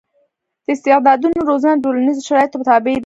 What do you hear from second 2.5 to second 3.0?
تابع ده.